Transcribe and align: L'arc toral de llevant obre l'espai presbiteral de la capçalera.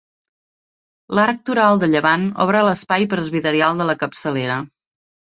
L'arc 1.19 1.43
toral 1.51 1.83
de 1.85 1.91
llevant 1.97 2.25
obre 2.49 2.65
l'espai 2.71 3.09
presbiteral 3.15 3.81
de 3.83 3.93
la 3.93 4.01
capçalera. 4.05 4.61